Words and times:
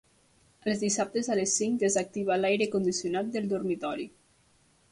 Els 0.71 0.79
dissabtes 0.85 1.29
a 1.33 1.35
les 1.41 1.53
cinc 1.59 1.77
desactiva 1.83 2.37
l'aire 2.41 2.69
condicionat 2.77 3.31
del 3.37 3.53
dormitori. 3.55 4.09